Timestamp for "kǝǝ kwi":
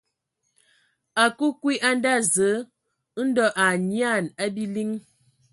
1.37-1.73